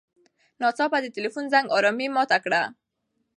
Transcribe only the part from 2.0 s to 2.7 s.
ماته کړه.